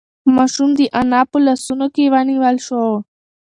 [0.35, 2.83] ماشوم د انا په لاسونو کې ونیول شو.